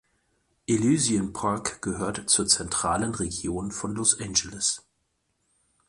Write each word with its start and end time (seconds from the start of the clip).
Elysian 0.65 1.31
Park 1.31 1.83
gehört 1.83 2.27
zur 2.27 2.47
zentralen 2.47 3.13
Region 3.13 3.69
von 3.71 3.93
Los 3.93 4.19
Angeles. 4.19 4.81